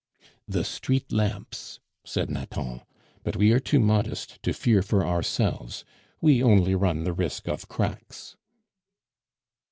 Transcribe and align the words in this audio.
"The 0.47 0.63
street 0.63 1.11
lamps!" 1.11 1.79
said 2.03 2.31
Nathan; 2.31 2.81
"but 3.23 3.35
we 3.35 3.51
are 3.51 3.59
too 3.59 3.79
modest 3.79 4.41
to 4.41 4.51
fear 4.51 4.81
for 4.81 5.05
ourselves, 5.05 5.85
we 6.19 6.41
only 6.41 6.73
run 6.73 7.03
the 7.03 7.13
risk 7.13 7.47
of 7.47 7.67
cracks." 7.69 8.35